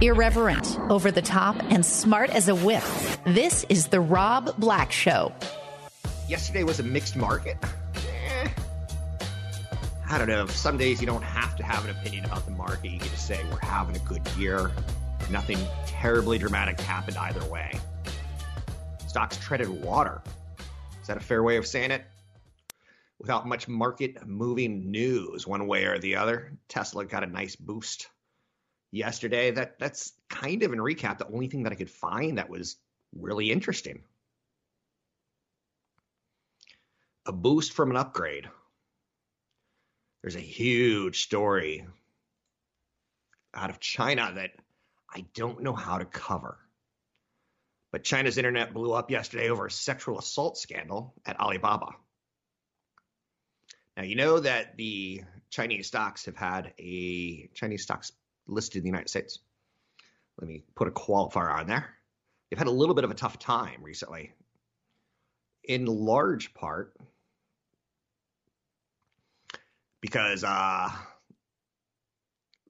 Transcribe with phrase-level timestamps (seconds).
[0.00, 2.82] Irreverent, over the top, and smart as a whip.
[3.24, 5.32] This is The Rob Black Show.
[6.28, 7.56] Yesterday was a mixed market.
[7.94, 8.48] Eh.
[10.10, 10.46] I don't know.
[10.46, 12.90] Some days you don't have to have an opinion about the market.
[12.90, 14.72] You can just say, we're having a good year.
[15.30, 17.72] Nothing terribly dramatic happened either way.
[19.06, 20.20] Stocks treaded water.
[21.00, 22.04] Is that a fair way of saying it?
[23.20, 28.08] Without much market moving news one way or the other, Tesla got a nice boost
[28.92, 29.50] yesterday.
[29.50, 32.76] That that's kind of in recap the only thing that I could find that was
[33.18, 34.02] really interesting.
[37.26, 38.48] A boost from an upgrade.
[40.22, 41.84] There's a huge story
[43.54, 44.50] out of China that
[45.12, 46.58] I don't know how to cover.
[47.90, 51.88] But China's internet blew up yesterday over a sexual assault scandal at Alibaba.
[53.96, 58.12] Now, you know that the Chinese stocks have had a Chinese stocks
[58.46, 59.38] listed in the United States.
[60.40, 61.90] Let me put a qualifier on there.
[62.50, 64.32] They've had a little bit of a tough time recently,
[65.64, 66.96] in large part
[70.00, 70.90] because uh,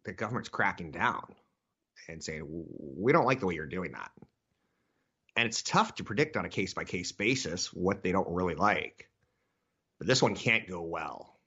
[0.04, 1.34] the government's cracking down
[2.08, 4.10] and saying, we don't like the way you're doing that.
[5.36, 8.54] And it's tough to predict on a case by case basis what they don't really
[8.54, 9.08] like.
[9.98, 11.38] But this one can't go well.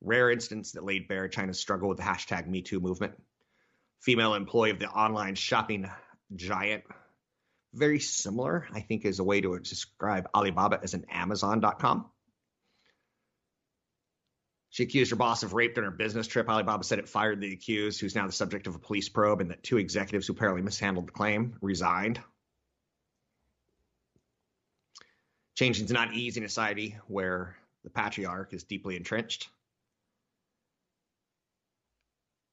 [0.00, 3.14] Rare instance that laid bare China's struggle with the hashtag MeToo movement.
[4.00, 5.90] Female employee of the online shopping
[6.34, 6.84] giant.
[7.74, 12.06] Very similar, I think, is a way to describe Alibaba as an Amazon.com.
[14.70, 16.48] She accused her boss of rape during her business trip.
[16.48, 19.50] Alibaba said it fired the accused, who's now the subject of a police probe, and
[19.50, 22.20] that two executives who apparently mishandled the claim resigned.
[25.56, 29.48] Change is not easy in a society where the patriarch is deeply entrenched.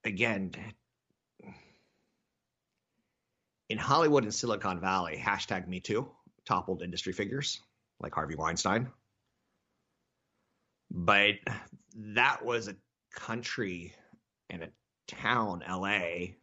[0.03, 0.51] Again,
[3.69, 6.09] in Hollywood and Silicon Valley, hashtag Me Too
[6.45, 7.61] toppled industry figures
[7.99, 8.89] like Harvey Weinstein.
[10.91, 11.35] But
[11.95, 12.75] that was a
[13.13, 13.93] country
[14.49, 14.69] and a
[15.07, 16.35] town, LA,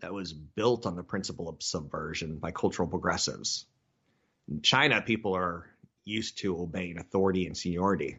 [0.00, 3.66] that was built on the principle of subversion by cultural progressives.
[4.48, 5.66] In China, people are
[6.04, 8.18] used to obeying authority and seniority.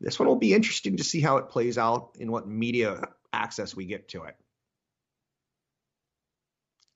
[0.00, 3.76] This one will be interesting to see how it plays out in what media access
[3.76, 4.36] we get to it.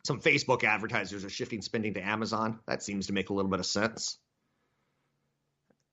[0.05, 2.61] Some Facebook advertisers are shifting spending to Amazon.
[2.67, 4.19] That seems to make a little bit of sense.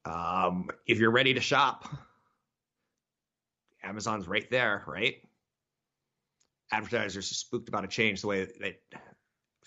[0.04, 1.88] Um, if you're ready to shop,
[3.84, 5.16] Amazon's right there, right?
[6.72, 8.82] Advertisers are spooked about a change the way that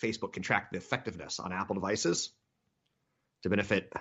[0.03, 2.31] Facebook can track the effectiveness on Apple devices
[3.43, 3.93] to benefit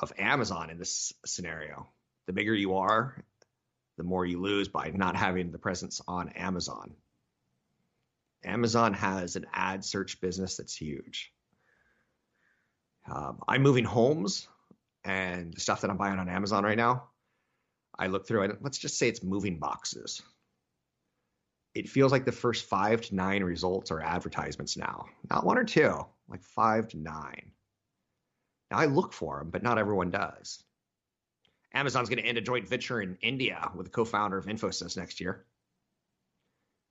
[0.00, 1.88] of Amazon in this scenario.
[2.26, 3.24] The bigger you are,
[3.96, 6.94] the more you lose by not having the presence on Amazon.
[8.46, 11.32] Amazon has an ad search business that's huge.
[13.10, 14.48] Um, I'm moving homes,
[15.04, 17.08] and the stuff that I'm buying on Amazon right now,
[17.98, 18.58] I look through it.
[18.60, 20.22] Let's just say it's moving boxes.
[21.74, 25.64] It feels like the first five to nine results are advertisements now, not one or
[25.64, 27.52] two, like five to nine.
[28.70, 30.64] Now, I look for them, but not everyone does.
[31.72, 34.96] Amazon's going to end a joint venture in India with the co founder of Infosys
[34.96, 35.44] next year.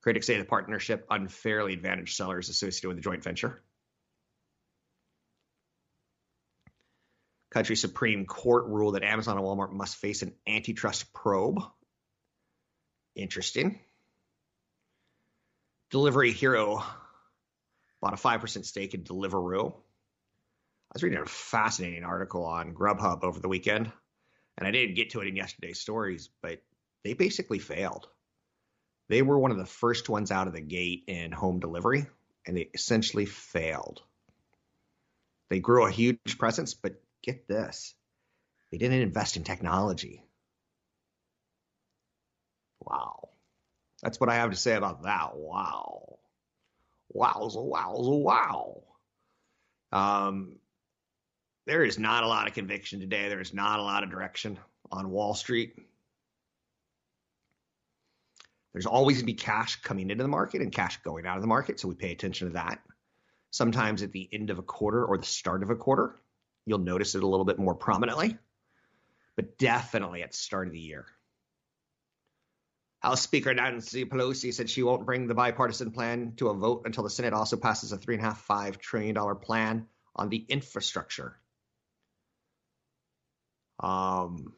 [0.05, 3.63] Critics say the partnership unfairly advantaged sellers associated with the joint venture.
[7.49, 11.59] Country Supreme Court ruled that Amazon and Walmart must face an antitrust probe.
[13.15, 13.79] Interesting.
[15.89, 16.83] Delivery Hero
[17.99, 19.73] bought a 5% stake in Deliveroo
[20.91, 23.91] I was reading a fascinating article on Grubhub over the weekend,
[24.55, 26.61] and I didn't get to it in yesterday's stories, but
[27.03, 28.07] they basically failed.
[29.07, 32.07] They were one of the first ones out of the gate in home delivery,
[32.45, 34.01] and they essentially failed.
[35.49, 37.93] They grew a huge presence, but get this
[38.71, 40.21] they didn't invest in technology.
[42.81, 43.29] Wow.
[44.01, 45.35] That's what I have to say about that.
[45.35, 46.19] Wow.
[47.15, 48.83] Wowza, wowza, wow.
[49.91, 50.57] Um,
[51.65, 53.29] there is not a lot of conviction today.
[53.29, 54.59] There is not a lot of direction
[54.91, 55.87] on Wall Street.
[58.75, 61.41] There's always going to be cash coming into the market and cash going out of
[61.41, 62.81] the market, so we pay attention to that.
[63.49, 66.19] Sometimes at the end of a quarter or the start of a quarter,
[66.65, 68.37] you'll notice it a little bit more prominently,
[69.37, 71.05] but definitely at the start of the year.
[72.99, 77.05] House Speaker Nancy Pelosi said she won't bring the bipartisan plan to a vote until
[77.05, 79.87] the Senate also passes a three and a half, five trillion dollar plan
[80.17, 81.39] on the infrastructure.
[83.79, 84.51] Um,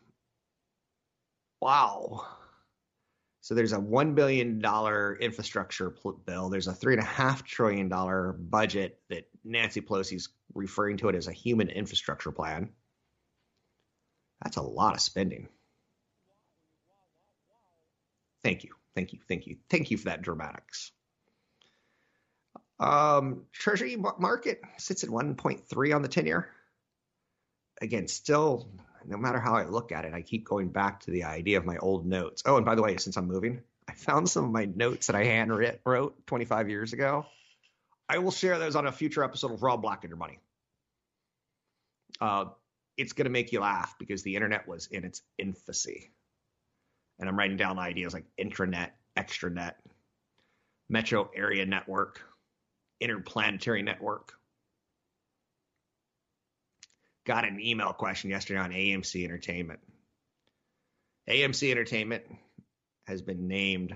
[1.62, 2.26] wow.
[3.48, 4.62] So there's a $1 billion
[5.22, 5.96] infrastructure
[6.26, 6.50] bill.
[6.50, 7.88] There's a $3.5 trillion
[8.50, 12.68] budget that Nancy Pelosi's referring to it as a human infrastructure plan.
[14.44, 15.48] That's a lot of spending.
[18.44, 18.72] Thank you.
[18.96, 19.20] Thank you.
[19.30, 19.56] Thank you.
[19.70, 20.92] Thank you for that dramatics.
[22.82, 26.50] Um, Treasury market sits at 1.3 on the 10 year.
[27.82, 28.68] Again, still
[29.06, 31.66] no matter how I look at it, I keep going back to the idea of
[31.66, 32.44] my old notes.
[32.46, 35.16] Oh, and by the way, since I'm moving, I found some of my notes that
[35.16, 35.52] I hand
[35.86, 37.26] wrote 25 years ago.
[38.10, 40.40] I will share those on a future episode of Rob Black and Your Money.
[42.22, 42.46] Uh,
[42.98, 46.12] it's going to make you laugh because the internet was in its infancy.
[47.20, 49.74] And I'm writing down ideas like intranet, extranet,
[50.90, 52.22] metro area network,
[53.00, 54.34] interplanetary network,
[57.28, 59.82] got an email question yesterday on AMC Entertainment.
[61.30, 62.24] AMC Entertainment
[63.06, 63.94] has been named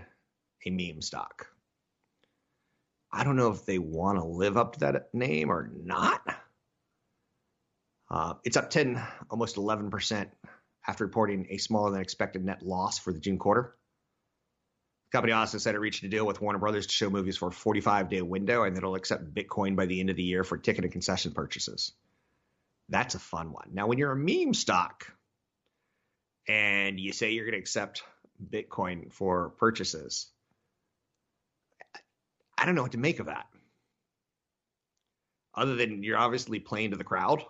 [0.65, 1.47] a meme stock.
[3.11, 6.21] I don't know if they want to live up to that name or not.
[8.09, 10.27] Uh, it's up 10, almost 11%
[10.85, 13.75] after reporting a smaller than expected net loss for the June quarter.
[15.11, 17.47] The company also said it reached a deal with Warner Brothers to show movies for
[17.47, 20.43] a 45 day window and that it'll accept Bitcoin by the end of the year
[20.43, 21.93] for ticket and concession purchases.
[22.91, 23.69] That's a fun one.
[23.71, 25.07] Now, when you're a meme stock
[26.47, 28.03] and you say you're going to accept
[28.51, 30.27] Bitcoin for purchases,
[32.57, 33.47] I don't know what to make of that.
[35.55, 37.43] Other than you're obviously playing to the crowd.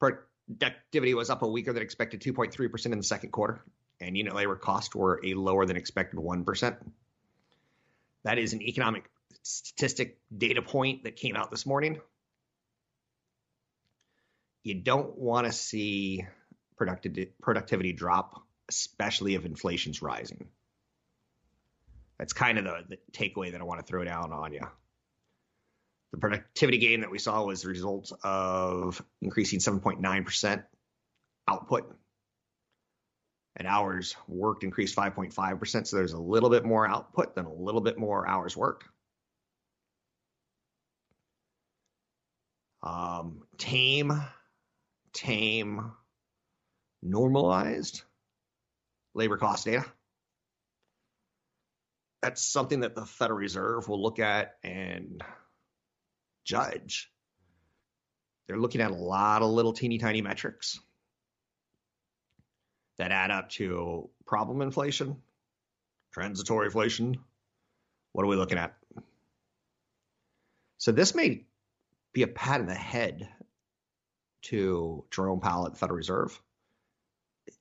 [0.00, 3.62] Productivity was up a weaker than expected 2.3% in the second quarter,
[4.00, 6.76] and unit labor costs were a lower than expected 1%.
[8.24, 9.08] That is an economic
[9.42, 12.00] statistic data point that came out this morning
[14.66, 16.26] you don't want to see
[16.76, 20.48] productivity productivity drop, especially if inflation's rising.
[22.18, 24.62] That's kind of the, the takeaway that I want to throw down on you.
[26.10, 30.64] The productivity gain that we saw was the result of increasing 7.9%
[31.46, 31.94] output.
[33.54, 35.86] And hours worked increased 5.5%.
[35.86, 38.88] So there's a little bit more output than a little bit more hours worked.
[42.82, 44.12] Um, tame
[45.16, 45.92] tame,
[47.02, 48.02] normalized
[49.14, 49.84] labor cost data.
[52.22, 55.22] That's something that the Federal Reserve will look at and
[56.44, 57.10] judge.
[58.46, 60.78] They're looking at a lot of little teeny tiny metrics
[62.98, 65.16] that add up to problem inflation,
[66.12, 67.18] transitory inflation.
[68.12, 68.74] What are we looking at?
[70.78, 71.44] So this may
[72.12, 73.28] be a pat in the head
[74.46, 76.40] to Jerome Powell at the Federal Reserve,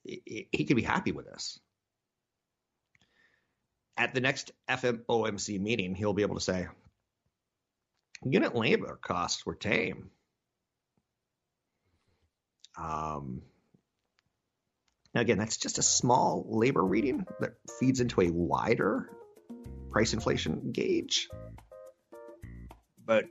[0.04, 1.60] he could be happy with this.
[3.98, 6.68] At the next FOMC meeting, he'll be able to say,
[8.24, 10.10] unit labor costs were tame.
[12.78, 13.42] Um,
[15.14, 19.10] now, again, that's just a small labor reading that feeds into a wider
[19.92, 21.30] price inflation gauge.
[23.06, 23.26] But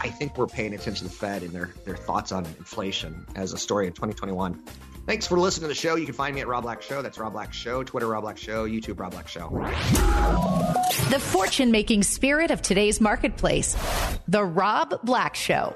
[0.00, 3.52] I think we're paying attention to the Fed and their, their thoughts on inflation as
[3.52, 4.58] a story in 2021.
[5.06, 5.96] Thanks for listening to the show.
[5.96, 7.02] You can find me at Rob Black Show.
[7.02, 7.82] That's Rob Black Show.
[7.82, 8.66] Twitter, Rob Black Show.
[8.66, 9.48] YouTube, Rob Black Show.
[11.10, 13.76] The fortune making spirit of today's marketplace.
[14.28, 15.74] The Rob Black Show.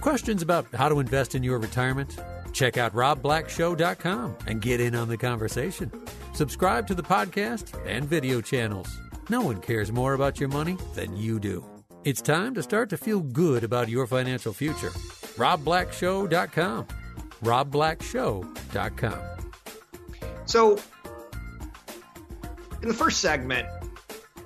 [0.00, 2.18] Questions about how to invest in your retirement?
[2.52, 5.90] Check out robblackshow.com and get in on the conversation.
[6.34, 8.88] Subscribe to the podcast and video channels.
[9.28, 11.71] No one cares more about your money than you do.
[12.04, 14.90] It's time to start to feel good about your financial future.
[15.36, 16.86] RobBlackShow.com.
[17.44, 19.20] RobBlackShow.com.
[20.44, 20.78] So,
[22.82, 23.68] in the first segment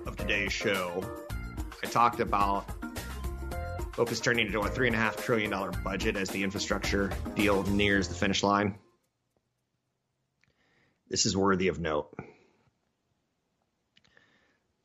[0.07, 1.03] of today's show,
[1.83, 2.67] I talked about
[3.95, 8.75] focus turning into a $3.5 trillion budget as the infrastructure deal nears the finish line.
[11.09, 12.15] This is worthy of note.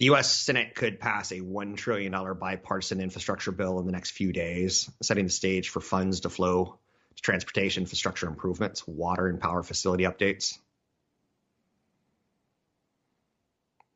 [0.01, 0.35] The U.S.
[0.35, 5.25] Senate could pass a $1 trillion bipartisan infrastructure bill in the next few days, setting
[5.25, 6.79] the stage for funds to flow
[7.15, 10.57] to transportation infrastructure improvements, water and power facility updates.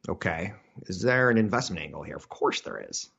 [0.07, 0.53] Okay.
[0.83, 2.17] Is there an investment angle here?
[2.17, 3.09] Of course there is.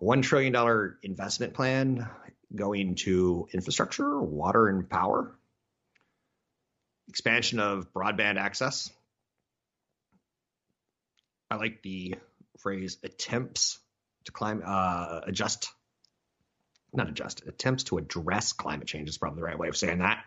[0.00, 2.08] A $1 trillion investment plan
[2.54, 5.36] going to infrastructure, water and power,
[7.10, 8.90] expansion of broadband access.
[11.52, 12.14] I like the
[12.60, 13.78] phrase attempts
[14.24, 15.68] to climate uh, adjust,
[16.94, 20.24] not adjust, attempts to address climate change is probably the right way of saying that.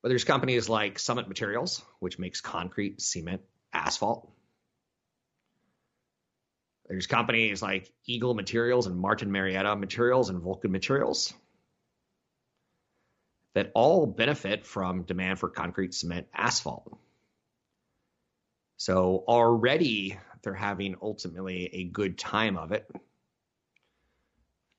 [0.00, 3.40] But there's companies like Summit Materials, which makes concrete, cement,
[3.72, 4.30] asphalt.
[6.88, 11.34] There's companies like Eagle Materials and Martin Marietta Materials and Vulcan Materials
[13.54, 16.96] that all benefit from demand for concrete, cement, asphalt.
[18.76, 22.90] So already they're having ultimately a good time of it.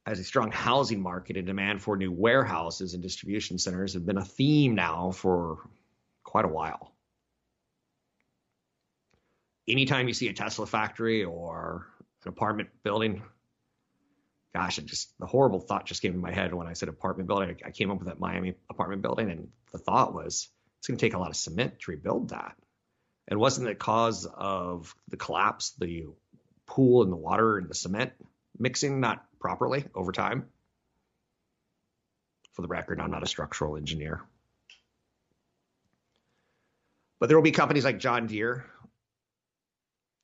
[0.06, 4.18] As a strong housing market and demand for new warehouses and distribution centers have been
[4.18, 5.68] a theme now for
[6.24, 6.92] quite a while.
[9.68, 11.88] Anytime you see a Tesla factory or
[12.24, 13.24] an apartment building,
[14.54, 17.28] gosh, it just the horrible thought just came in my head when I said apartment
[17.28, 17.58] building.
[17.66, 21.06] I came up with that Miami apartment building, and the thought was it's going to
[21.06, 22.56] take a lot of cement to rebuild that.
[23.28, 26.06] And wasn't it cause of the collapse, the
[26.68, 28.14] pool and the water and the cement
[28.58, 30.46] mixing not properly over time?
[32.54, 34.22] For the record, I'm not a structural engineer.
[37.20, 38.66] But there will be companies like John Deere.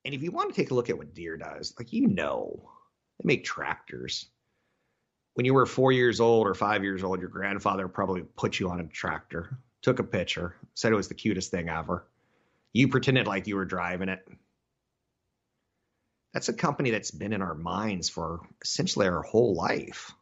[0.04, 2.70] And if you want to take a look at what Deere does, like you know,
[3.18, 4.26] they make tractors.
[5.34, 8.68] When you were four years old or five years old, your grandfather probably put you
[8.68, 12.06] on a tractor, took a picture, said it was the cutest thing ever.
[12.72, 14.26] You pretended like you were driving it.
[16.32, 20.12] That's a company that's been in our minds for essentially our whole life.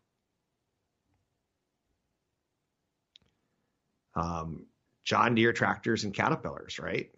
[4.16, 4.66] Um,
[5.04, 7.10] John Deere tractors and caterpillars, right?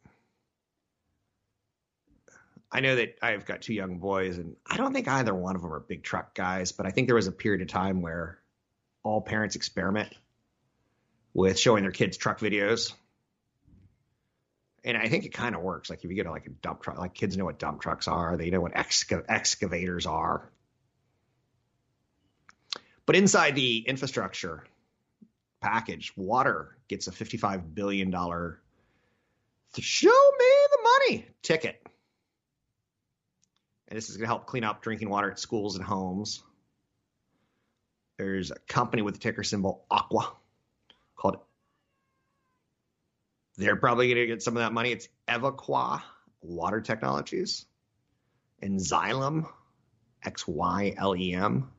[2.71, 5.63] I know that I've got two young boys, and I don't think either one of
[5.63, 8.39] them are big truck guys, but I think there was a period of time where
[9.03, 10.15] all parents experiment
[11.35, 12.93] with showing their kids truck videos
[14.85, 15.91] and I think it kind of works.
[15.91, 18.37] Like if you get like a dump truck, like kids know what dump trucks are,
[18.37, 20.51] they know what exca- excavators are.
[23.07, 24.65] But inside the infrastructure
[25.61, 28.13] package, water gets a $55 billion
[29.81, 31.81] show me the money ticket.
[33.89, 36.43] And this is going to help clean up drinking water at schools and homes.
[38.19, 40.33] There's a company with the ticker symbol Aqua
[41.17, 41.39] called
[43.57, 44.93] they're probably going to get some of that money.
[44.93, 46.03] It's Evoqua
[46.41, 47.67] Water Technologies
[48.61, 49.47] and Xylem,
[50.25, 51.71] X Y L E M.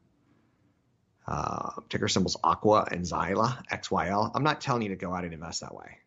[1.25, 4.32] Uh, ticker symbols Aqua and Xyla, X Y L.
[4.36, 5.98] I'm not telling you to go out and invest that way.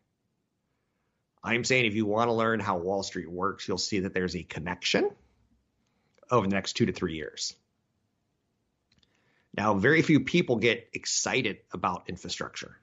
[1.42, 4.36] I'm saying if you want to learn how Wall Street works, you'll see that there's
[4.36, 5.10] a connection
[6.30, 7.54] over the next two to three years.
[9.56, 12.76] Now, very few people get excited about infrastructure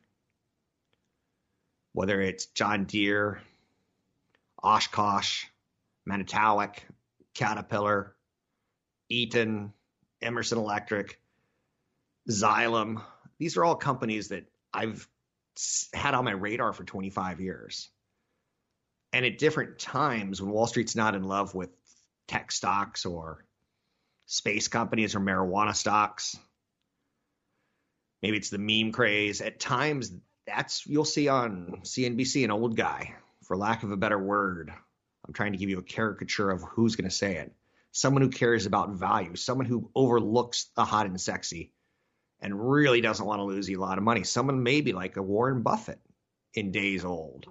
[1.93, 3.41] whether it's John Deere,
[4.61, 5.45] Oshkosh,
[6.05, 6.81] Manitowoc,
[7.33, 8.15] Caterpillar,
[9.09, 9.73] Eaton,
[10.21, 11.19] Emerson Electric,
[12.29, 13.01] Xylem.
[13.39, 15.07] These are all companies that I've
[15.93, 17.89] had on my radar for 25 years.
[19.11, 21.69] And at different times, when Wall Street's not in love with
[22.27, 23.45] tech stocks or
[24.25, 26.35] space companies or marijuana stocks,
[28.23, 29.41] maybe it's the meme craze.
[29.41, 30.11] At times,
[30.45, 34.71] that's you'll see on CNBC an old guy, for lack of a better word.
[35.25, 37.53] I'm trying to give you a caricature of who's going to say it.
[37.91, 41.71] Someone who cares about value, someone who overlooks the hot and sexy
[42.41, 44.23] and really doesn't want to lose a lot of money.
[44.23, 45.99] Someone maybe like a Warren Buffett
[46.53, 47.45] in days old.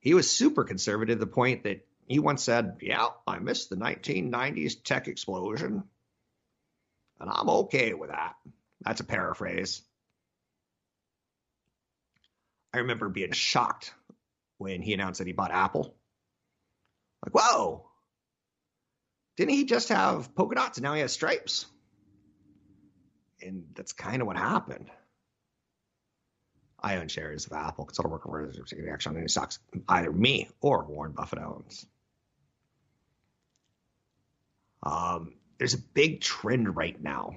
[0.00, 3.76] He was super conservative to the point that he once said, Yeah, I missed the
[3.76, 5.84] 1990s tech explosion.
[7.18, 8.34] And I'm okay with that.
[8.82, 9.82] That's a paraphrase.
[12.76, 13.94] I remember being shocked
[14.58, 15.96] when he announced that he bought Apple.
[17.24, 17.88] Like, whoa,
[19.36, 21.66] didn't he just have polka dots and now he has stripes?
[23.40, 24.90] And that's kind of what happened.
[26.78, 29.58] I own shares of Apple because I don't work for taking action on any stocks
[29.88, 31.86] either me or Warren Buffett owns.
[34.82, 37.36] Um, there's a big trend right now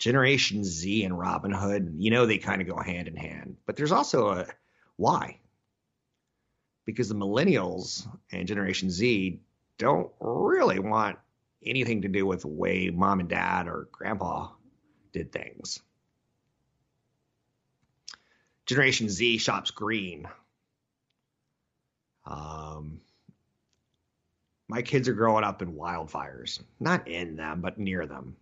[0.00, 3.56] Generation Z and Robinhood, you know, they kind of go hand in hand.
[3.66, 4.46] But there's also a
[4.96, 5.38] why?
[6.86, 9.40] Because the millennials and Generation Z
[9.76, 11.18] don't really want
[11.64, 14.48] anything to do with the way mom and dad or grandpa
[15.12, 15.80] did things.
[18.64, 20.26] Generation Z shops green.
[22.24, 23.00] Um,
[24.66, 28.36] my kids are growing up in wildfires, not in them, but near them.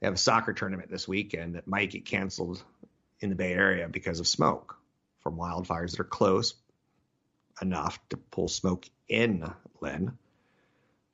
[0.00, 2.62] They have a soccer tournament this weekend that might get canceled
[3.20, 4.76] in the Bay Area because of smoke
[5.20, 6.54] from wildfires that are close
[7.62, 10.12] enough to pull smoke inland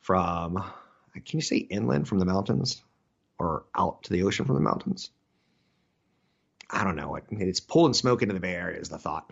[0.00, 2.82] from, can you say inland from the mountains
[3.38, 5.10] or out to the ocean from the mountains?
[6.68, 7.18] I don't know.
[7.30, 9.30] It's pulling smoke into the Bay Area is the thought.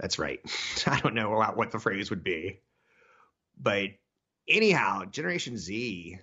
[0.00, 0.40] That's right.
[0.86, 2.60] I don't know what the phrase would be.
[3.60, 3.90] But
[4.48, 6.18] anyhow, Generation Z,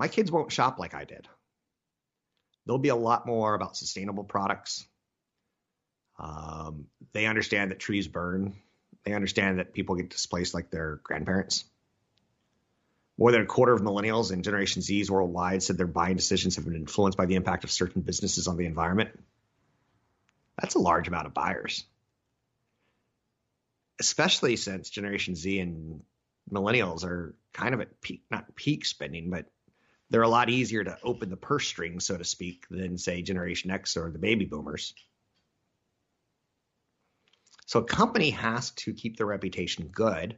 [0.00, 1.28] my kids won't shop like I did.
[2.64, 4.86] There'll be a lot more about sustainable products.
[6.18, 8.54] Um, they understand that trees burn.
[9.04, 11.64] They understand that people get displaced like their grandparents.
[13.18, 16.64] More than a quarter of millennials and Generation Zs worldwide said their buying decisions have
[16.64, 19.10] been influenced by the impact of certain businesses on the environment.
[20.58, 21.84] That's a large amount of buyers
[24.00, 26.02] especially since Generation Z and
[26.50, 29.46] millennials are kind of at peak, not peak spending, but
[30.10, 33.70] they're a lot easier to open the purse string, so to speak, than say Generation
[33.70, 34.92] X or the baby boomers.
[37.66, 40.36] So a company has to keep their reputation good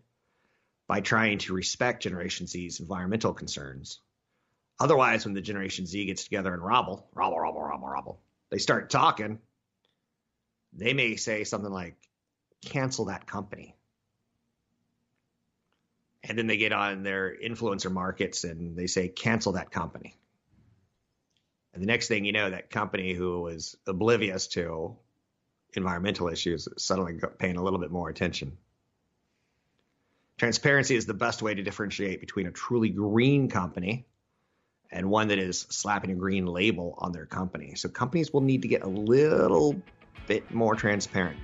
[0.87, 4.01] by trying to respect Generation Z's environmental concerns.
[4.79, 8.91] Otherwise, when the Generation Z gets together and robble, robble, robble, robble, robble, they start
[8.91, 9.39] talking,
[10.75, 11.97] they may say something like,
[12.65, 13.75] cancel that company.
[16.25, 20.17] And then they get on their influencer markets and they say, cancel that company.
[21.75, 24.97] And the next thing you know, that company who was oblivious to
[25.75, 28.57] environmental issues is suddenly got paying a little bit more attention.
[30.39, 34.07] Transparency is the best way to differentiate between a truly green company
[34.91, 37.75] and one that is slapping a green label on their company.
[37.75, 39.81] So companies will need to get a little
[40.27, 41.39] bit more transparent.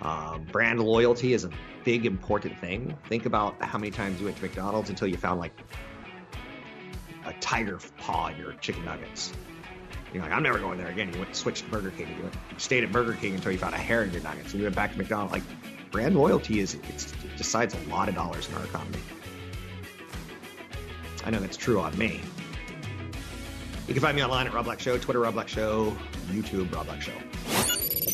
[0.00, 1.50] Um, brand loyalty is a
[1.88, 2.94] big important thing.
[3.08, 5.52] Think about how many times you went to McDonald's until you found like
[7.24, 9.32] a tiger paw in your chicken nuggets.
[10.12, 11.10] You're like, I'm never going there again.
[11.14, 12.08] You went switched to Burger King.
[12.14, 14.52] You, went, you stayed at Burger King until you found a hair in your nuggets.
[14.52, 15.32] And you went back to McDonald's.
[15.32, 15.42] Like,
[15.90, 18.98] brand loyalty is it decides a lot of dollars in our economy.
[21.24, 22.20] I know that's true on me.
[23.86, 25.96] You can find me online at Rob Black Show, Twitter Rob Black Show,
[26.26, 27.14] YouTube Rob Black Show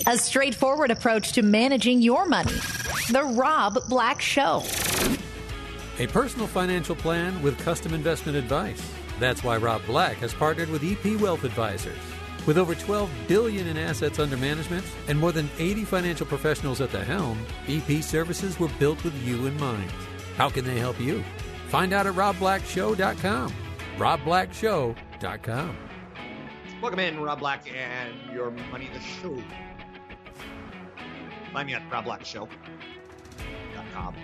[0.06, 2.52] a straightforward approach to managing your money.
[2.94, 4.62] The Rob Black Show.
[5.98, 8.80] A personal financial plan with custom investment advice.
[9.18, 11.98] That's why Rob Black has partnered with EP Wealth Advisors.
[12.46, 16.90] With over 12 billion in assets under management and more than 80 financial professionals at
[16.92, 19.90] the helm, EP services were built with you in mind.
[20.36, 21.22] How can they help you?
[21.68, 23.52] Find out at robblackshow.com.
[23.98, 25.76] robblackshow.com.
[26.80, 29.42] Welcome in, Rob Black and your money the show.
[31.54, 34.14] Find me at robblackshow.com.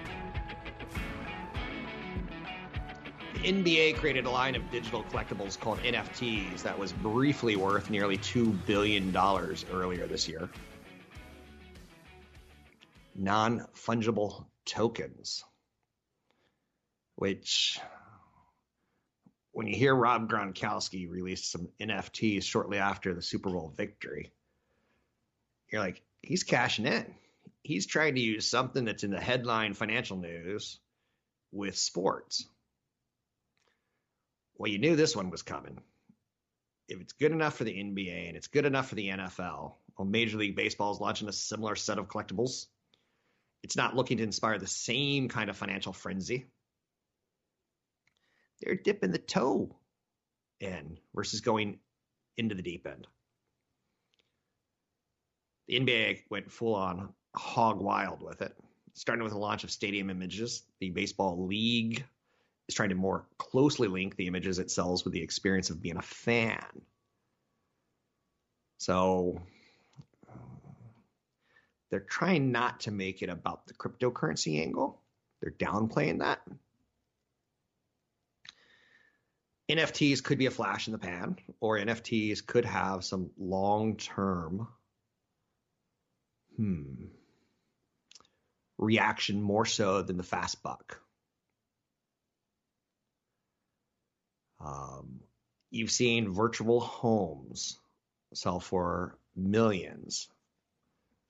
[3.35, 8.19] The NBA created a line of digital collectibles called NFTs that was briefly worth nearly
[8.19, 10.51] $2 billion earlier this year.
[13.15, 15.45] Non fungible tokens,
[17.15, 17.79] which,
[19.53, 24.33] when you hear Rob Gronkowski release some NFTs shortly after the Super Bowl victory,
[25.71, 27.15] you're like, he's cashing in.
[27.63, 30.79] He's trying to use something that's in the headline financial news
[31.53, 32.47] with sports.
[34.57, 35.79] Well, you knew this one was coming.
[36.89, 40.09] If it's good enough for the NBA and it's good enough for the NFL, well,
[40.09, 42.67] Major League Baseball is launching a similar set of collectibles.
[43.63, 46.47] It's not looking to inspire the same kind of financial frenzy.
[48.61, 49.77] They're dipping the toe
[50.61, 51.79] in versus going
[52.37, 53.07] into the deep end
[55.71, 58.57] the NBA went full on hog wild with it,
[58.95, 60.63] starting with the launch of stadium images.
[60.81, 62.05] The baseball league
[62.69, 65.97] is trying to more closely link the images it sells with the experience of being
[65.97, 66.65] a fan.
[68.79, 69.43] So
[71.91, 75.01] they're trying not to make it about the cryptocurrency angle.
[75.41, 76.41] They're downplaying that.
[79.71, 84.67] NFTs could be a flash in the pan, or NFTs could have some long term
[86.57, 87.07] hmm,
[88.81, 91.01] reaction more so than the fast buck.
[94.59, 95.21] Um,
[95.71, 97.79] you've seen virtual homes
[98.35, 100.29] sell for millions,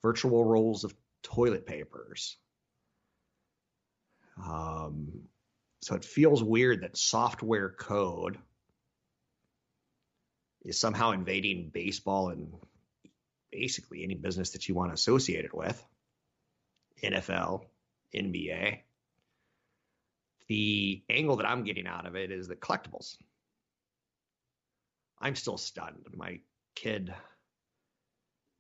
[0.02, 2.36] virtual rolls of toilet papers.
[4.42, 5.22] Um,
[5.82, 8.38] so it feels weird that software code
[10.62, 12.52] is somehow invading baseball and
[13.50, 15.84] basically any business that you want to associate it with
[17.02, 17.64] NFL,
[18.14, 18.78] NBA.
[20.48, 23.16] The angle that I'm getting out of it is the collectibles.
[25.20, 26.06] I'm still stunned.
[26.14, 26.40] My
[26.74, 27.14] kid,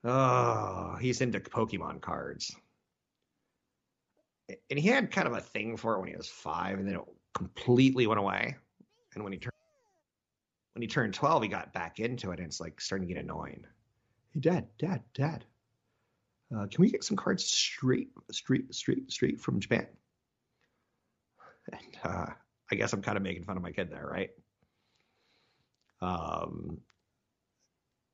[0.04, 2.54] oh, he's into Pokemon cards.
[4.68, 6.96] And he had kind of a thing for it when he was five, and then
[6.96, 7.02] it
[7.34, 8.56] completely went away.
[9.14, 9.50] And when he turned
[10.74, 13.22] when he turned 12, he got back into it, and it's like starting to get
[13.22, 13.64] annoying.
[14.32, 15.44] Hey, Dad, Dad, Dad,
[16.54, 19.86] uh, can we get some cards straight, straight, straight, straight from Japan?
[21.70, 22.26] And uh,
[22.70, 24.30] I guess I'm kind of making fun of my kid there, right?
[26.00, 26.78] Um,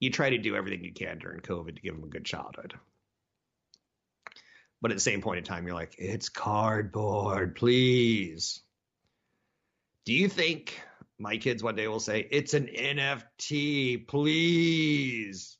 [0.00, 2.74] you try to do everything you can during COVID to give him a good childhood.
[4.82, 8.60] But at the same point in time, you're like, it's cardboard, please.
[10.04, 10.78] Do you think
[11.18, 15.55] my kids one day will say, it's an NFT, please?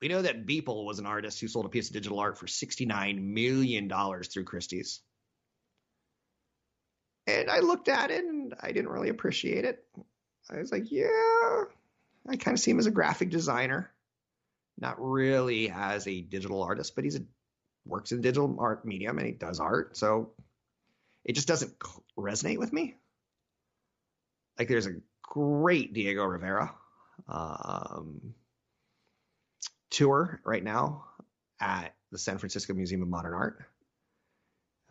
[0.00, 2.46] We know that Beeple was an artist who sold a piece of digital art for
[2.46, 3.90] $69 million
[4.22, 5.00] through Christie's.
[7.26, 9.84] And I looked at it and I didn't really appreciate it.
[10.50, 11.64] I was like, yeah,
[12.28, 13.90] I kind of see him as a graphic designer,
[14.78, 17.22] not really as a digital artist, but he's a
[17.86, 19.96] works in digital art medium and he does art.
[19.96, 20.30] So
[21.24, 21.74] it just doesn't
[22.18, 22.96] resonate with me.
[24.58, 26.74] Like there's a great Diego Rivera
[27.28, 28.34] um,
[29.90, 31.04] tour right now
[31.60, 33.64] at the San Francisco Museum of Modern Art.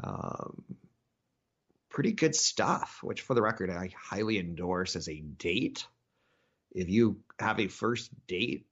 [0.03, 0.63] Um,
[1.89, 5.85] pretty good stuff, which for the record, I highly endorse as a date.
[6.71, 8.67] If you have a first date,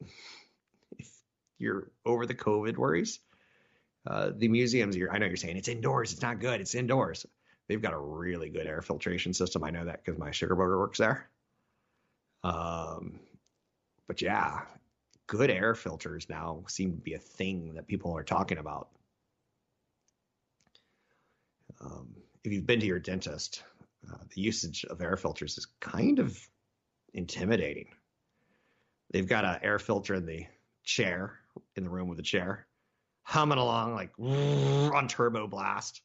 [0.98, 1.10] if
[1.58, 3.20] you're over the COVID worries,
[4.06, 7.26] uh, the museums, I know you're saying it's indoors, it's not good, it's indoors.
[7.68, 9.64] They've got a really good air filtration system.
[9.64, 11.30] I know that because my sugar booger works there.
[12.44, 13.20] Um,
[14.08, 14.62] but yeah,
[15.28, 18.90] good air filters now seem to be a thing that people are talking about.
[21.82, 23.64] Um, if you've been to your dentist,
[24.10, 26.40] uh, the usage of air filters is kind of
[27.14, 27.88] intimidating.
[29.12, 30.46] They've got an air filter in the
[30.84, 31.40] chair,
[31.76, 32.66] in the room with the chair,
[33.24, 36.02] humming along like on turbo blast.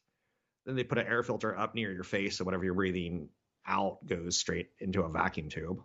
[0.65, 3.29] Then they put an air filter up near your face, so whatever you're breathing
[3.65, 5.81] out goes straight into a vacuum tube.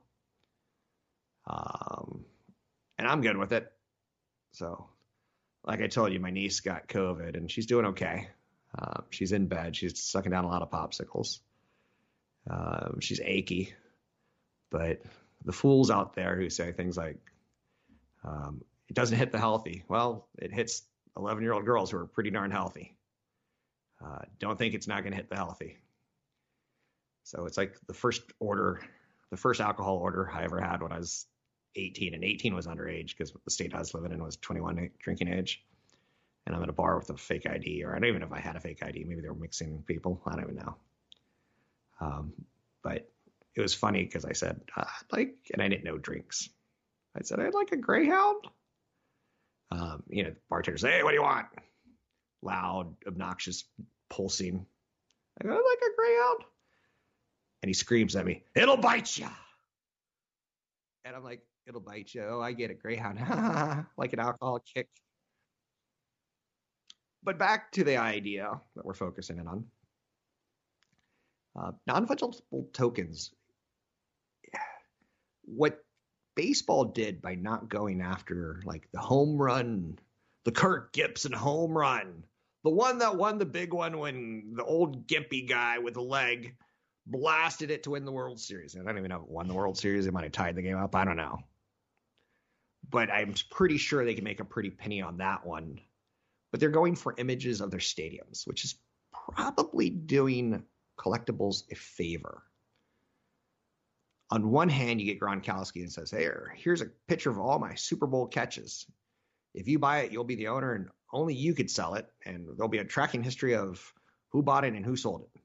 [1.47, 2.25] Um,
[3.09, 3.73] I'm good with it.
[4.53, 4.87] So,
[5.65, 8.29] like I told you, my niece got COVID and she's doing okay.
[8.77, 9.75] Uh, she's in bed.
[9.75, 11.41] She's sucking down a lot of popsicles.
[12.49, 13.75] Um, she's achy,
[14.71, 15.03] but
[15.45, 17.19] the fools out there who say things like,
[18.25, 20.83] um, "It doesn't hit the healthy." Well, it hits
[21.17, 22.97] 11-year-old girls who are pretty darn healthy.
[24.05, 25.79] Uh, don't think it's not going to hit the healthy.
[27.25, 28.81] So it's like the first order,
[29.31, 31.27] the first alcohol order I ever had when I was
[31.77, 35.29] 18, and 18 was underage because the state I was living in was 21 drinking
[35.29, 35.63] age
[36.49, 38.33] and I'm at a bar with a fake ID, or I don't even know if
[38.33, 39.05] I had a fake ID.
[39.05, 40.23] Maybe they were mixing people.
[40.27, 40.77] I don't even know.
[42.01, 42.33] Um,
[42.83, 43.11] but
[43.55, 46.49] it was funny because I said, uh, like, and I didn't know drinks.
[47.15, 48.47] I said, I'd like a Greyhound.
[49.71, 51.49] Um, you know, bartenders say, hey, what do you want?
[52.41, 53.65] Loud, obnoxious,
[54.09, 54.65] pulsing.
[55.39, 56.45] I go, I'd like a Greyhound.
[57.63, 59.29] And he screams at me, it'll bite you.
[61.05, 62.25] And I'm like, it'll bite you.
[62.25, 63.19] Oh, I get it, Greyhound.
[63.97, 64.89] like an alcoholic kick.
[67.23, 69.65] But back to the idea that we're focusing in on.
[71.59, 73.33] Uh, non-fungible tokens.
[75.45, 75.85] What
[76.37, 79.99] baseball did by not going after like the home run,
[80.45, 82.23] the Kirk Gibson home run,
[82.65, 86.55] the one that won the big one when the old Gimpy guy with the leg
[87.07, 88.77] blasted it to win the World Series.
[88.77, 90.05] I don't even know if it won the World Series.
[90.05, 90.95] They might have tied the game up.
[90.95, 91.39] I don't know.
[92.91, 95.81] But I'm pretty sure they can make a pretty penny on that one
[96.51, 98.77] but they're going for images of their stadiums, which is
[99.13, 100.65] probably doing
[100.99, 102.43] collectibles a favor.
[104.31, 107.75] On one hand, you get Gronkowski and says, "Hey, here's a picture of all my
[107.75, 108.87] Super Bowl catches.
[109.55, 112.47] If you buy it, you'll be the owner, and only you could sell it, and
[112.47, 113.93] there'll be a tracking history of
[114.31, 115.41] who bought it and who sold it."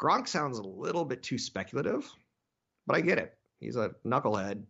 [0.00, 2.12] Gronk sounds a little bit too speculative,
[2.86, 3.38] but I get it.
[3.60, 4.66] He's a knucklehead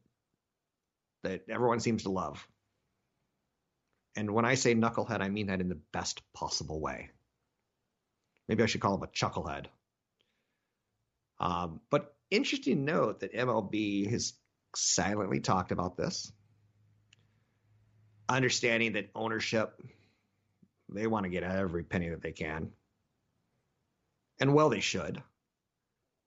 [1.27, 2.47] that everyone seems to love.
[4.17, 7.11] And when I say knucklehead, I mean that in the best possible way.
[8.49, 9.67] Maybe I should call him a chucklehead.
[11.39, 14.35] Um, but interesting note that MLB has
[14.75, 16.33] silently talked about this,
[18.29, 19.81] understanding that ownership,
[20.89, 22.71] they want to get every penny that they can.
[24.41, 25.23] And well, they should.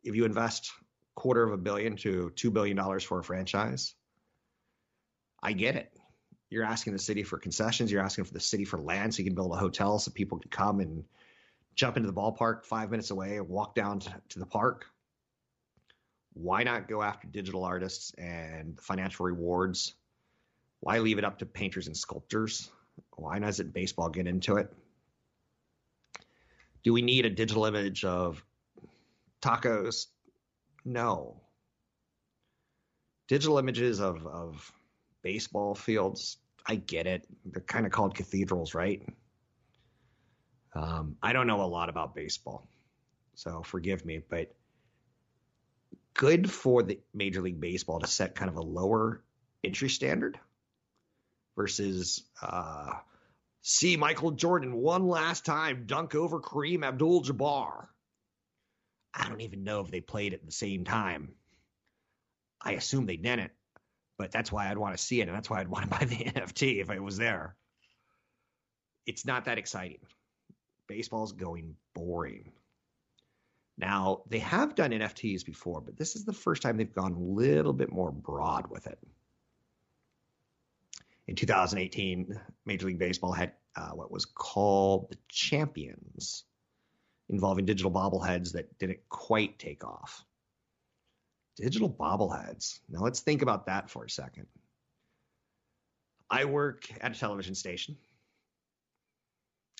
[0.03, 0.71] If you invest
[1.15, 3.95] quarter of a billion to two billion dollars for a franchise,
[5.41, 5.91] I get it.
[6.49, 7.91] You're asking the city for concessions.
[7.91, 10.39] You're asking for the city for land so you can build a hotel so people
[10.39, 11.03] can come and
[11.75, 14.85] jump into the ballpark five minutes away and walk down to, to the park.
[16.33, 19.93] Why not go after digital artists and financial rewards?
[20.79, 22.69] Why leave it up to painters and sculptors?
[23.15, 24.73] Why doesn't baseball get into it?
[26.83, 28.43] Do we need a digital image of
[29.41, 30.07] tacos?
[30.85, 31.41] No.
[33.27, 34.71] Digital images of, of
[35.21, 37.27] baseball fields, I get it.
[37.45, 39.01] They're kind of called cathedrals, right?
[40.75, 42.67] Um, I don't know a lot about baseball,
[43.35, 44.53] so forgive me, but
[46.13, 49.23] good for the Major League Baseball to set kind of a lower
[49.63, 50.39] entry standard
[51.55, 52.91] versus uh,
[53.61, 57.87] see Michael Jordan one last time dunk over Kareem Abdul Jabbar.
[59.13, 61.33] I don't even know if they played at the same time.
[62.61, 63.51] I assume they didn't,
[64.19, 66.05] but that's why I'd want to see it, and that's why I'd want to buy
[66.05, 67.55] the NFT if it was there.
[69.07, 70.01] It's not that exciting.
[70.85, 72.51] Baseball's going boring.
[73.77, 77.19] Now, they have done NFTs before, but this is the first time they've gone a
[77.19, 78.99] little bit more broad with it.
[81.27, 86.43] In 2018, Major League Baseball had uh, what was called the Champions,
[87.29, 90.25] involving digital bobbleheads that didn't quite take off.
[91.61, 92.79] Digital bobbleheads.
[92.87, 94.47] Now, let's think about that for a second.
[96.29, 97.97] I work at a television station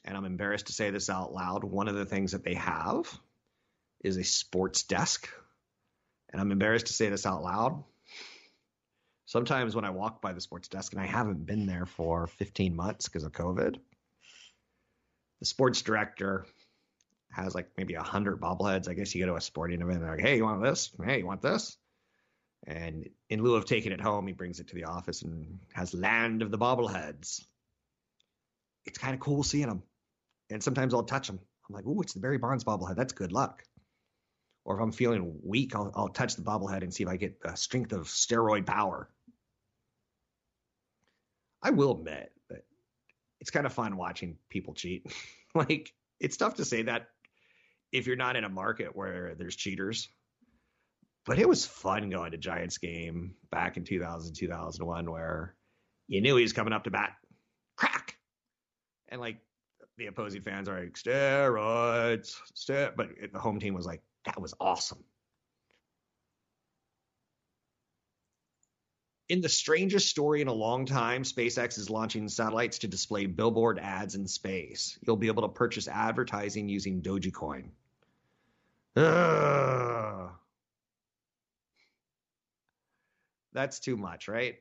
[0.04, 3.08] and I'm embarrassed to say this out loud, one of the things that they have
[4.04, 5.30] is a sports desk.
[6.32, 7.84] And I'm embarrassed to say this out loud.
[9.26, 12.76] Sometimes when I walk by the sports desk, and I haven't been there for 15
[12.76, 13.78] months because of COVID,
[15.40, 16.46] the sports director
[17.32, 18.90] has like maybe a hundred bobbleheads.
[18.90, 20.92] I guess you go to a sporting event, and like, hey, you want this?
[21.04, 21.78] Hey, you want this?
[22.68, 25.94] And in lieu of taking it home, he brings it to the office and has
[25.94, 27.44] land of the bobbleheads.
[28.86, 29.84] It's kind of cool seeing them
[30.50, 31.40] and sometimes I'll touch them.
[31.68, 32.96] I'm like, "Ooh, it's the Barry Bonds bobblehead.
[32.96, 33.64] That's good luck."
[34.66, 37.42] Or if I'm feeling weak, I'll, I'll touch the bobblehead and see if I get
[37.42, 39.10] the strength of steroid power.
[41.62, 42.66] I will admit that
[43.40, 45.06] it's kind of fun watching people cheat.
[45.56, 47.10] like, it's tough to say that
[47.92, 50.10] if you're not in a market where there's cheaters.
[51.26, 55.56] But it was fun going to Giants game back in 2000, 2001, where
[56.08, 57.14] you knew he was coming up to bat.
[57.76, 58.18] Crack!
[59.10, 59.38] And like
[59.98, 64.54] the opposing fans are like steroids, ster-, but the home team was like, that was
[64.60, 65.04] awesome.
[69.30, 73.78] In the strangest story in a long time, SpaceX is launching satellites to display billboard
[73.78, 74.98] ads in space.
[75.06, 77.70] You'll be able to purchase advertising using Dogecoin.
[78.96, 80.32] Ugh.
[83.54, 84.56] That's too much, right?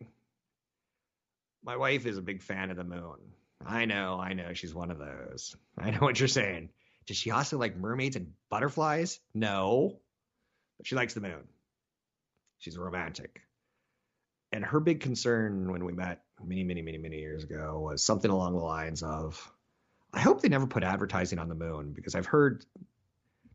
[1.65, 3.17] My wife is a big fan of the moon.
[3.65, 4.53] I know, I know.
[4.53, 5.57] She's one of those.
[5.79, 6.69] I know what you're saying.
[7.07, 9.19] Does she also like mermaids and butterflies?
[9.33, 9.99] No.
[10.77, 11.49] But she likes the moon.
[12.59, 13.41] She's romantic.
[14.53, 18.31] And her big concern when we met many, many, many, many years ago was something
[18.31, 19.53] along the lines of
[20.13, 22.65] I hope they never put advertising on the moon because I've heard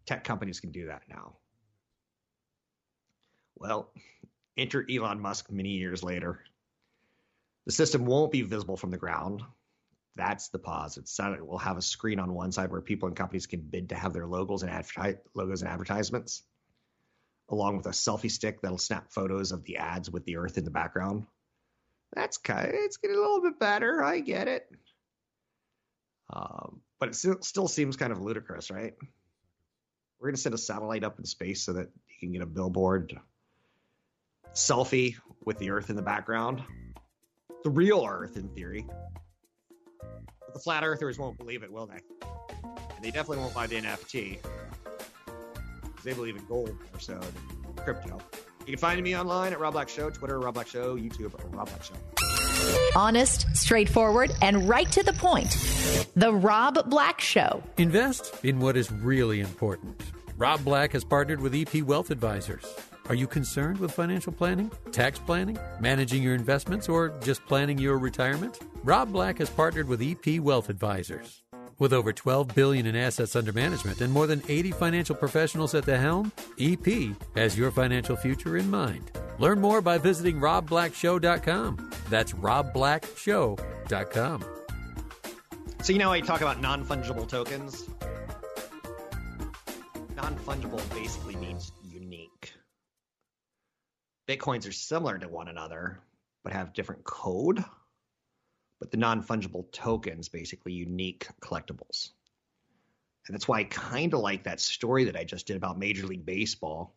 [0.06, 1.34] tech companies can do that now.
[3.56, 3.92] Well,
[4.58, 6.42] enter Elon Musk many years later.
[7.66, 9.42] The system won't be visible from the ground.
[10.16, 11.42] That's the positive side.
[11.42, 14.14] We'll have a screen on one side where people and companies can bid to have
[14.14, 16.44] their logos and advertise, logos and advertisements,
[17.50, 20.64] along with a selfie stick that'll snap photos of the ads with the Earth in
[20.64, 21.26] the background.
[22.14, 22.70] That's kind.
[22.70, 24.04] Of, it's getting a little bit better.
[24.04, 24.70] I get it,
[26.32, 28.94] um, but it still, seems kind of ludicrous, right?
[30.20, 32.46] We're going to send a satellite up in space so that you can get a
[32.46, 33.20] billboard
[34.54, 36.64] selfie with the Earth in the background,
[37.64, 38.86] the real Earth in theory
[40.54, 42.00] the flat earthers won't believe it, will they?
[42.96, 44.38] And they definitely won't buy the NFT.
[46.04, 48.20] Because they believe in gold more so than crypto.
[48.62, 51.70] You can find me online at Rob Black Show, Twitter, Rob Black Show, YouTube, Rob
[51.70, 51.96] Black Show.
[52.96, 55.52] Honest, straightforward, and right to the point.
[56.16, 57.62] The Rob Black Show.
[57.78, 60.02] Invest in what is really important.
[60.38, 62.66] Rob Black has partnered with EP Wealth Advisors.
[63.10, 67.98] Are you concerned with financial planning, tax planning, managing your investments, or just planning your
[67.98, 68.60] retirement?
[68.84, 71.44] Rob Black has partnered with EP Wealth Advisors.
[71.80, 75.86] With over 12 billion in assets under management and more than 80 financial professionals at
[75.86, 79.10] the helm, EP has your financial future in mind.
[79.40, 81.92] Learn more by visiting robblackshow.com.
[82.10, 84.46] That's robblackshow.com.
[85.82, 87.90] So you know I talk about non-fungible tokens?
[90.16, 92.54] Non-fungible basically means unique.
[94.30, 96.00] Bitcoins are similar to one another,
[96.44, 97.66] but have different code.
[98.84, 102.10] But the non fungible tokens basically unique collectibles.
[103.26, 106.06] And that's why I kind of like that story that I just did about Major
[106.06, 106.94] League Baseball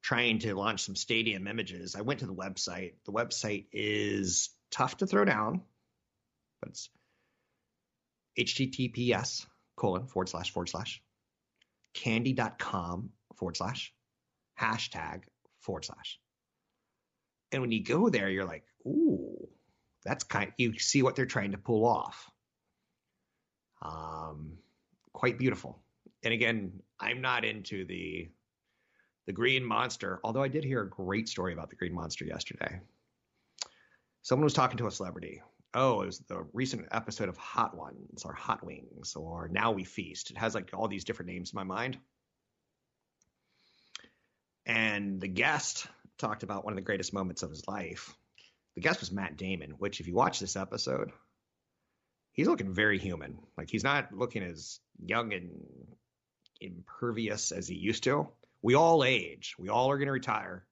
[0.00, 1.96] trying to launch some stadium images.
[1.96, 2.92] I went to the website.
[3.04, 5.62] The website is tough to throw down,
[6.60, 6.88] but it's
[8.38, 11.02] https colon forward slash forward slash
[11.94, 13.92] candy.com forward slash
[14.56, 15.22] hashtag
[15.62, 16.20] forward slash.
[17.50, 19.48] And when you go there, you're like, ooh,
[20.08, 22.30] that's kind of, you see what they're trying to pull off.
[23.82, 24.54] Um,
[25.12, 25.78] quite beautiful.
[26.24, 28.28] And again, I'm not into the
[29.26, 32.80] the green monster, although I did hear a great story about the green monster yesterday.
[34.22, 35.42] Someone was talking to a celebrity.
[35.74, 39.84] Oh, it was the recent episode of Hot Ones or Hot Wings or Now We
[39.84, 40.30] Feast.
[40.30, 41.98] It has like all these different names in my mind.
[44.64, 48.16] And the guest talked about one of the greatest moments of his life.
[48.78, 51.10] The guest was Matt Damon, which, if you watch this episode,
[52.30, 53.40] he's looking very human.
[53.56, 55.50] Like he's not looking as young and
[56.60, 58.28] impervious as he used to.
[58.62, 59.56] We all age.
[59.58, 60.64] We all are going to retire.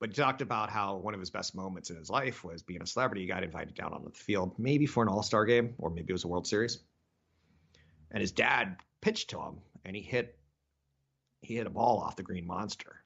[0.00, 2.80] But he talked about how one of his best moments in his life was being
[2.80, 3.20] a celebrity.
[3.20, 6.08] He got invited down on the field, maybe for an All Star game, or maybe
[6.08, 6.78] it was a World Series.
[8.10, 10.38] And his dad pitched to him, and he hit
[11.42, 13.04] he hit a ball off the green monster.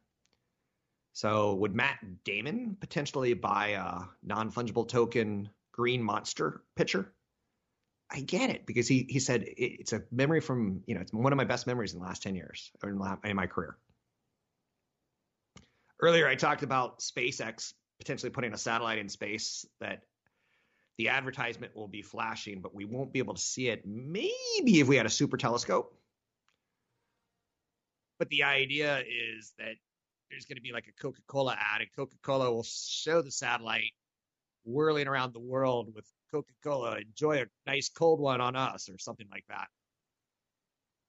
[1.13, 7.13] So would Matt Damon potentially buy a non-fungible token green monster pitcher?
[8.11, 11.33] I get it because he he said it's a memory from you know it's one
[11.33, 13.77] of my best memories in the last ten years or in, in my career.
[16.01, 20.03] Earlier, I talked about SpaceX potentially putting a satellite in space that
[20.99, 23.87] the advertisement will be flashing, but we won't be able to see it.
[23.87, 25.97] Maybe if we had a super telescope.
[28.19, 29.77] But the idea is that
[30.33, 33.31] there's going to be like a Coca Cola ad, and Coca Cola will show the
[33.31, 33.93] satellite
[34.65, 36.99] whirling around the world with Coca Cola.
[36.99, 39.69] Enjoy a nice cold one on us, or something like that.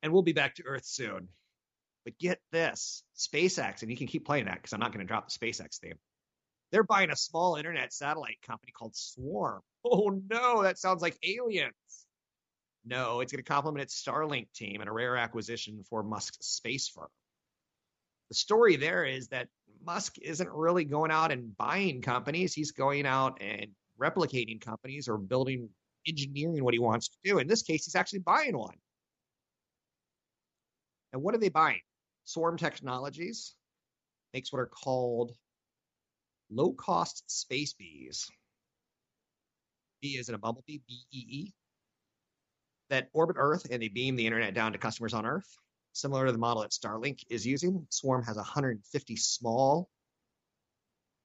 [0.03, 1.29] And we'll be back to Earth soon.
[2.03, 5.07] But get this SpaceX, and you can keep playing that because I'm not going to
[5.07, 5.97] drop the SpaceX theme.
[6.71, 9.61] They're buying a small internet satellite company called Swarm.
[9.85, 11.73] Oh no, that sounds like aliens.
[12.85, 16.89] No, it's going to complement its Starlink team and a rare acquisition for Musk's space
[16.89, 17.07] firm.
[18.33, 19.47] The story there is that
[19.85, 22.51] Musk isn't really going out and buying companies.
[22.51, 23.67] He's going out and
[24.01, 25.69] replicating companies or building,
[26.07, 27.37] engineering what he wants to do.
[27.37, 28.73] In this case, he's actually buying one.
[31.11, 31.81] And what are they buying?
[32.25, 33.53] Swarm Technologies
[34.33, 35.33] makes what are called
[36.49, 38.31] low cost space bees.
[40.01, 41.53] Bee is in a bumblebee, B E E,
[42.89, 45.55] that orbit Earth and they beam the internet down to customers on Earth.
[45.93, 49.89] Similar to the model that Starlink is using, Swarm has 150 small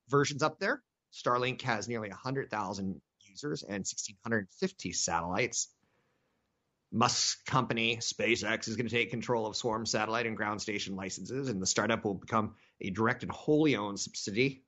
[0.08, 0.82] versions up there.
[1.12, 5.68] Starlink has nearly 100,000 users and 1,650 satellites.
[6.92, 11.48] Musk company, SpaceX, is going to take control of Swarm satellite and ground station licenses,
[11.48, 14.64] and the startup will become a direct and wholly owned subsidy.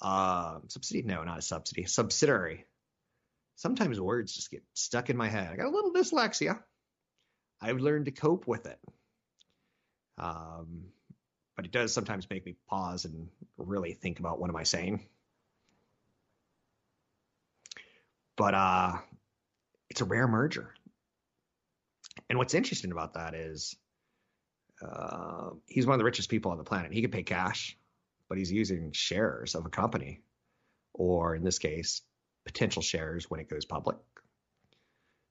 [0.00, 1.02] Uh, subsidy?
[1.02, 1.84] No, not a subsidy.
[1.84, 2.64] Subsidiary.
[3.56, 5.50] Sometimes words just get stuck in my head.
[5.52, 6.60] I got a little dyslexia.
[7.66, 8.78] I've learned to cope with it.
[10.18, 10.84] Um,
[11.56, 15.00] but it does sometimes make me pause and really think about what am I saying.
[18.36, 18.92] But uh,
[19.90, 20.74] it's a rare merger.
[22.30, 23.74] And what's interesting about that is
[24.80, 26.92] uh, he's one of the richest people on the planet.
[26.92, 27.76] He could pay cash,
[28.28, 30.20] but he's using shares of a company,
[30.94, 32.02] or in this case,
[32.44, 33.96] potential shares when it goes public.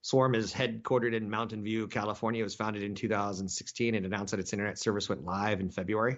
[0.06, 2.42] Swarm is headquartered in Mountain View, California.
[2.42, 6.18] It was founded in 2016 and announced that its internet service went live in February.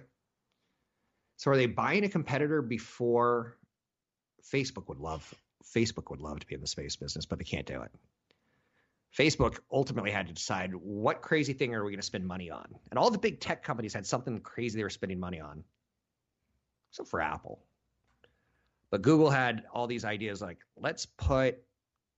[1.38, 3.56] So, are they buying a competitor before
[4.44, 5.34] Facebook would love?
[5.74, 7.92] Facebook would love to be in the space business, but they can't do it.
[9.18, 12.68] Facebook ultimately had to decide what crazy thing are we going to spend money on,
[12.92, 15.64] and all the big tech companies had something crazy they were spending money on.
[16.92, 17.64] Except for Apple,
[18.92, 21.64] but Google had all these ideas like let's put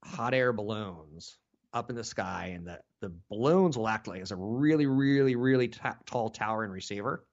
[0.04, 1.38] hot air balloons
[1.74, 5.36] up in the sky, and the, the balloons will act like as a really, really,
[5.36, 7.26] really t- tall tower and receiver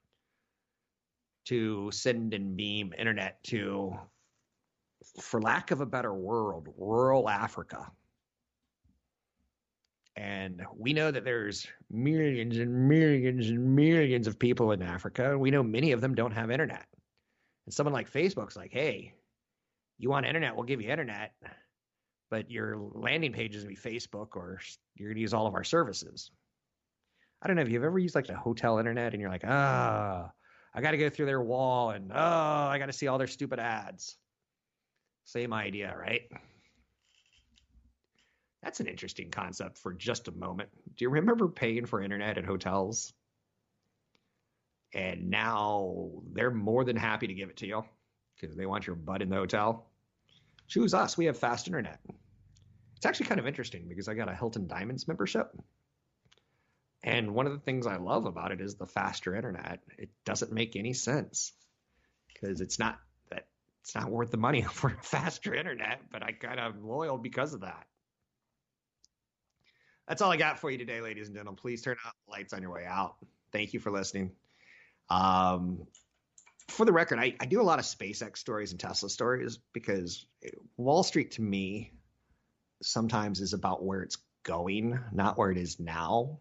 [1.46, 3.96] to send and beam internet to,
[5.20, 7.90] for lack of a better word, rural Africa.
[10.16, 15.50] And we know that there's millions and millions and millions of people in Africa, we
[15.50, 16.86] know many of them don't have internet.
[17.66, 19.12] And someone like Facebook's like, hey,
[19.98, 20.54] you want internet?
[20.54, 21.32] We'll give you internet
[22.30, 24.60] but your landing page is going to be Facebook or
[24.94, 26.30] you're going to use all of our services.
[27.40, 30.30] I don't know if you've ever used like the hotel internet and you're like, ah,
[30.74, 33.26] I got to go through their wall and, oh, I got to see all their
[33.26, 34.16] stupid ads.
[35.24, 36.22] Same idea, right?
[38.62, 40.70] That's an interesting concept for just a moment.
[40.96, 43.12] Do you remember paying for internet at hotels?
[44.92, 47.84] And now they're more than happy to give it to you
[48.40, 49.86] because they want your butt in the hotel.
[50.68, 51.16] Choose us.
[51.16, 52.00] We have fast internet.
[52.96, 55.50] It's actually kind of interesting because I got a Hilton Diamonds membership.
[57.02, 59.80] And one of the things I love about it is the faster internet.
[59.98, 61.52] It doesn't make any sense
[62.28, 62.98] because it's not
[63.30, 63.46] that
[63.82, 67.60] it's not worth the money for faster internet, but I kind of loyal because of
[67.60, 67.86] that.
[70.08, 71.56] That's all I got for you today, ladies and gentlemen.
[71.56, 73.16] Please turn out the lights on your way out.
[73.52, 74.32] Thank you for listening.
[75.10, 75.86] Um,
[76.68, 80.26] for the record, I, I do a lot of SpaceX stories and Tesla stories because
[80.76, 81.92] Wall Street to me
[82.82, 86.38] sometimes is about where it's going, not where it is now.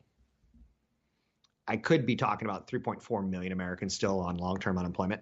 [1.68, 5.22] I could be talking about 3.4 million Americans still on long term unemployment.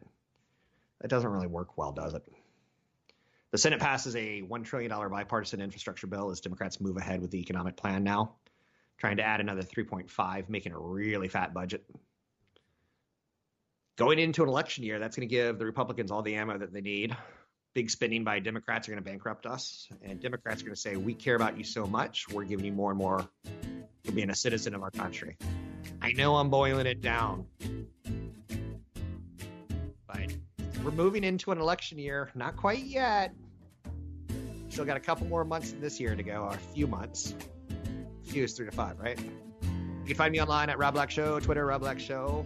[1.01, 2.23] That doesn't really work well, does it?
[3.51, 7.39] The Senate passes a $1 trillion bipartisan infrastructure bill as Democrats move ahead with the
[7.39, 8.35] economic plan now,
[8.97, 11.85] trying to add another 3.5, making a really fat budget.
[13.95, 16.73] Going into an election year, that's going to give the Republicans all the ammo that
[16.73, 17.15] they need.
[17.75, 20.95] Big spending by Democrats are going to bankrupt us, and Democrats are going to say,
[20.95, 23.27] We care about you so much, we're giving you more and more
[24.03, 25.37] for being a citizen of our country.
[26.01, 27.45] I know I'm boiling it down.
[30.07, 30.35] But
[30.83, 32.29] we're moving into an election year.
[32.33, 33.33] Not quite yet.
[34.69, 37.35] Still got a couple more months this year to go, or a few months.
[38.23, 39.19] A few is three to five, right?
[39.19, 42.45] You can find me online at Rob Black Show, Twitter, Rob Black Show,